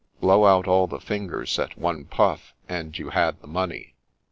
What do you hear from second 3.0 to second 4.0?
had the money.